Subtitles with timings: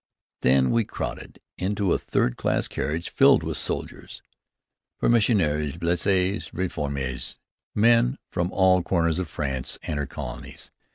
[0.41, 4.23] Then we crowded into a third class carriage filled with soldiers
[4.99, 7.37] permissionnaires, blessés, réformés,
[7.75, 10.71] men from all corners of France and her colonies.